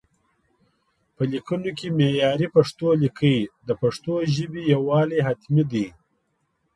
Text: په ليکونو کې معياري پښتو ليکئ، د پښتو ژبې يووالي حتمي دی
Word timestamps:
په 1.15 1.21
ليکونو 1.31 1.69
کې 1.77 1.87
معياري 1.97 2.47
پښتو 2.55 2.87
ليکئ، 3.01 3.37
د 3.67 3.69
پښتو 3.81 4.13
ژبې 4.35 4.61
يووالي 4.73 5.19
حتمي 5.27 5.63
دی 5.71 5.85